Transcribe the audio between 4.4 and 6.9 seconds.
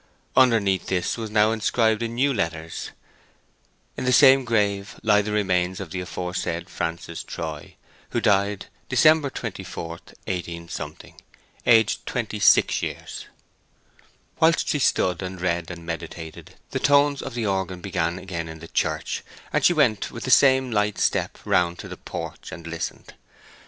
Grave lie The Remains of the aforesaid